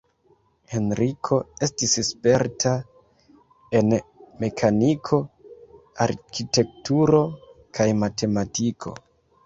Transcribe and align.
Henriko 0.69 1.37
estis 1.67 1.93
sperta 2.07 2.73
en 3.81 3.93
mekaniko, 4.47 5.23
arkitekturo 6.11 7.25
kaj 7.81 7.91
matematiko. 8.05 9.01